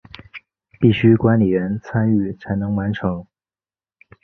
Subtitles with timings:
[0.79, 3.27] 必须管理员参与才能完成。